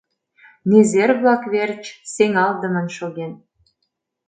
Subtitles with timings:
[0.69, 3.31] Незер-влак верч сеҥалтдымын шоген.